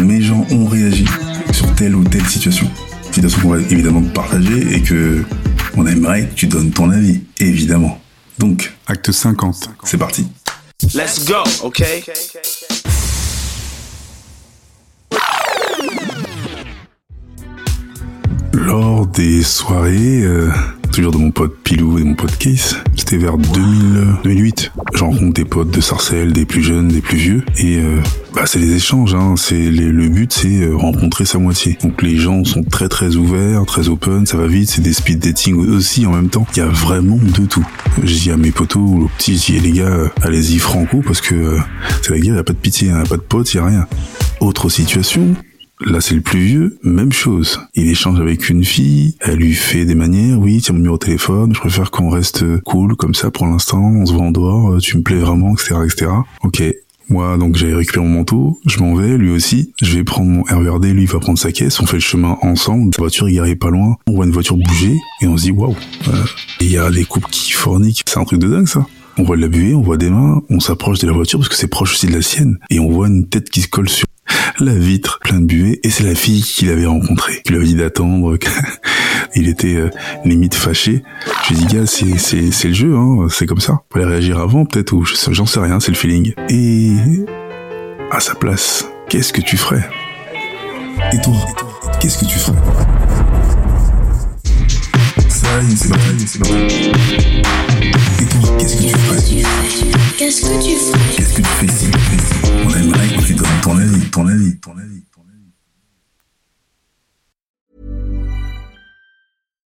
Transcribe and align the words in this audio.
mes 0.00 0.22
gens 0.22 0.46
ont 0.50 0.66
réagi 0.66 1.04
sur 1.52 1.74
telle 1.74 1.94
ou 1.94 2.04
telle 2.04 2.26
situation. 2.26 2.68
Situation 3.12 3.40
qu'on 3.42 3.48
va 3.50 3.60
évidemment 3.60 4.02
partager 4.02 4.74
et 4.74 4.82
que 4.82 5.24
on 5.76 5.86
aimerait 5.86 6.26
que 6.26 6.34
tu 6.34 6.46
donnes 6.46 6.70
ton 6.70 6.90
avis, 6.90 7.22
évidemment. 7.38 8.00
Donc, 8.38 8.72
Acte 8.86 9.12
50. 9.12 9.70
c'est 9.84 9.98
parti. 9.98 10.26
Let's 10.94 11.24
go, 11.26 11.42
okay? 11.62 12.02
Lors 18.52 19.06
des 19.06 19.42
soirées, 19.42 20.22
euh, 20.22 20.50
toujours 21.00 21.12
de 21.12 21.18
mon 21.18 21.30
pote 21.30 21.56
Pilou 21.64 21.96
et 21.98 22.02
de 22.02 22.08
mon 22.08 22.14
pote 22.14 22.36
Case, 22.36 22.76
c'était 22.94 23.16
vers 23.16 23.38
2000, 23.38 23.96
euh, 23.96 24.04
2008. 24.22 24.70
Je 24.94 25.02
rencontre 25.02 25.32
des 25.32 25.46
potes 25.46 25.70
de 25.70 25.80
Sarcelles, 25.80 26.34
des 26.34 26.44
plus 26.44 26.62
jeunes, 26.62 26.88
des 26.88 27.00
plus 27.00 27.16
vieux, 27.16 27.42
et 27.56 27.78
euh, 27.78 27.96
bah 28.34 28.42
c'est 28.44 28.58
les 28.58 28.74
échanges. 28.74 29.14
Hein. 29.14 29.34
C'est 29.38 29.54
les- 29.70 29.88
le 29.90 30.08
but, 30.10 30.30
c'est 30.30 30.60
euh, 30.60 30.76
rencontrer 30.76 31.24
sa 31.24 31.38
moitié. 31.38 31.78
Donc 31.82 32.02
les 32.02 32.16
gens 32.18 32.44
sont 32.44 32.62
très 32.64 32.90
très 32.90 33.16
ouverts, 33.16 33.64
très 33.64 33.88
open, 33.88 34.26
ça 34.26 34.36
va 34.36 34.46
vite. 34.46 34.68
C'est 34.68 34.82
des 34.82 34.92
speed 34.92 35.20
dating 35.20 35.56
aussi 35.74 36.04
en 36.04 36.12
même 36.12 36.28
temps. 36.28 36.46
Il 36.54 36.58
y 36.58 36.62
a 36.62 36.66
vraiment 36.68 37.16
de 37.16 37.46
tout. 37.46 37.66
Je 38.04 38.12
dis 38.14 38.30
à 38.30 38.36
mes 38.36 38.50
potos 38.50 38.80
ou 38.82 39.04
aux 39.04 39.08
petits, 39.16 39.32
dis 39.36 39.54
eh, 39.56 39.60
les 39.60 39.72
gars, 39.72 39.84
euh, 39.86 40.08
allez-y 40.20 40.58
franco 40.58 41.00
parce 41.02 41.22
que 41.22 41.34
euh, 41.34 41.58
c'est 42.02 42.10
la 42.10 42.18
guerre, 42.20 42.34
y 42.34 42.38
a 42.38 42.44
pas 42.44 42.52
de 42.52 42.58
pitié, 42.58 42.88
y 42.88 42.90
a 42.90 43.04
pas 43.04 43.16
de 43.16 43.22
potes, 43.22 43.54
y 43.54 43.58
a 43.58 43.64
rien. 43.64 43.86
Autre 44.40 44.68
situation, 44.68 45.34
Là, 45.86 46.00
c'est 46.00 46.14
le 46.14 46.20
plus 46.20 46.40
vieux, 46.40 46.78
même 46.82 47.12
chose. 47.12 47.58
Il 47.74 47.88
échange 47.88 48.20
avec 48.20 48.50
une 48.50 48.64
fille, 48.64 49.16
elle 49.20 49.38
lui 49.38 49.54
fait 49.54 49.86
des 49.86 49.94
manières, 49.94 50.38
oui, 50.38 50.60
tiens 50.62 50.74
mon 50.74 50.80
numéro 50.80 50.98
de 50.98 51.04
téléphone, 51.04 51.54
je 51.54 51.60
préfère 51.60 51.90
qu'on 51.90 52.10
reste 52.10 52.44
cool 52.62 52.96
comme 52.96 53.14
ça 53.14 53.30
pour 53.30 53.46
l'instant, 53.46 53.82
on 53.82 54.04
se 54.04 54.12
voit 54.12 54.24
en 54.24 54.30
dehors, 54.30 54.72
euh, 54.72 54.78
tu 54.78 54.98
me 54.98 55.02
plais 55.02 55.16
vraiment, 55.16 55.54
etc., 55.54 55.76
etc. 55.84 56.10
Ok. 56.42 56.62
Moi, 57.08 57.38
donc, 57.38 57.56
j'ai 57.56 57.74
récupéré 57.74 58.06
mon 58.06 58.12
manteau, 58.12 58.60
je 58.66 58.78
m'en 58.78 58.94
vais, 58.94 59.16
lui 59.16 59.30
aussi, 59.30 59.72
je 59.82 59.96
vais 59.96 60.04
prendre 60.04 60.28
mon 60.28 60.42
RVRD, 60.42 60.92
lui, 60.92 61.02
il 61.02 61.08
va 61.08 61.18
prendre 61.18 61.38
sa 61.38 61.50
caisse, 61.50 61.80
on 61.80 61.86
fait 61.86 61.96
le 61.96 62.00
chemin 62.00 62.36
ensemble, 62.42 62.90
la 62.96 63.02
voiture 63.02 63.26
est 63.26 63.32
garée 63.32 63.56
pas 63.56 63.70
loin, 63.70 63.96
on 64.06 64.12
voit 64.12 64.26
une 64.26 64.32
voiture 64.32 64.56
bouger, 64.56 64.96
et 65.20 65.26
on 65.26 65.36
se 65.36 65.44
dit, 65.44 65.50
waouh, 65.50 65.74
euh, 66.06 66.12
il 66.60 66.70
y 66.70 66.78
a 66.78 66.88
des 66.90 67.04
couples 67.04 67.30
qui 67.30 67.50
forniquent, 67.50 68.02
c'est 68.06 68.20
un 68.20 68.24
truc 68.24 68.38
de 68.38 68.48
dingue, 68.48 68.68
ça. 68.68 68.86
On 69.18 69.24
voit 69.24 69.36
de 69.36 69.40
la 69.40 69.48
buée, 69.48 69.74
on 69.74 69.82
voit 69.82 69.96
des 69.96 70.08
mains, 70.08 70.40
on 70.50 70.60
s'approche 70.60 71.00
de 71.00 71.06
la 71.08 71.12
voiture 71.12 71.40
parce 71.40 71.48
que 71.48 71.56
c'est 71.56 71.66
proche 71.66 71.94
aussi 71.94 72.06
de 72.06 72.12
la 72.12 72.22
sienne, 72.22 72.58
et 72.70 72.78
on 72.78 72.88
voit 72.90 73.08
une 73.08 73.28
tête 73.28 73.50
qui 73.50 73.62
se 73.62 73.68
colle 73.68 73.88
sur 73.88 74.06
la 74.60 74.74
vitre 74.74 75.18
plein 75.20 75.40
de 75.40 75.46
buée 75.46 75.80
et 75.82 75.90
c'est 75.90 76.04
la 76.04 76.14
fille 76.14 76.42
qu'il 76.42 76.70
avait 76.70 76.86
rencontrée 76.86 77.40
qui 77.42 77.52
lui 77.52 77.58
avait 77.58 77.66
dit 77.66 77.74
d'attendre 77.74 78.36
il 79.34 79.48
était 79.48 79.76
euh, 79.76 79.90
limite 80.24 80.54
fâché. 80.54 81.02
Je 81.44 81.54
lui 81.54 81.62
ai 81.62 81.66
dit 81.66 81.74
gars 81.74 81.86
c'est 81.86 82.18
c'est 82.18 82.50
c'est 82.50 82.68
le 82.68 82.74
jeu 82.74 82.94
hein 82.96 83.26
c'est 83.30 83.46
comme 83.46 83.60
ça. 83.60 83.82
Fallait 83.92 84.06
réagir 84.06 84.38
avant 84.38 84.64
peut-être 84.64 84.92
ou 84.92 85.04
j'en 85.04 85.46
sais 85.46 85.60
rien 85.60 85.80
c'est 85.80 85.92
le 85.92 85.96
feeling. 85.96 86.34
Et 86.48 86.92
à 88.10 88.20
sa 88.20 88.34
place 88.34 88.86
qu'est-ce 89.08 89.32
que 89.32 89.40
tu 89.40 89.56
ferais? 89.56 89.88
Et 91.12 91.20
toi 91.20 91.34
qu'est-ce 92.00 92.18
que 92.18 92.26
tu 92.26 92.38
ferais? 92.38 92.58
Ça 95.28 95.48
c'est 95.76 95.88
et 98.22 98.26
toi 98.26 98.56
qu'est-ce 98.58 98.76
que 98.76 98.82
tu 98.82 98.88
ferais? 98.88 99.20
Qu'est-ce 100.18 100.42
que 100.42 100.62
tu 100.62 100.76
fais 100.76 101.16
Qu'est-ce 101.16 101.32
que 101.34 101.40
tu 101.40 101.48
fais 101.48 101.59
avis, 104.50 104.60
ton 104.60 104.78
avis, 104.78 105.04
ton 105.12 105.22
avis. 105.22 105.52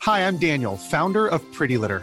Hi, 0.00 0.26
I'm 0.26 0.36
Daniel, 0.36 0.76
founder 0.76 1.26
of 1.26 1.40
Pretty 1.52 1.76
Litter. 1.76 2.02